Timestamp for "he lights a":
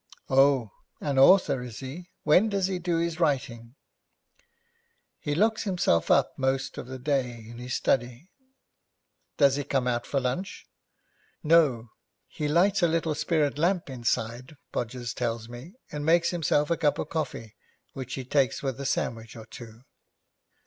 12.27-12.87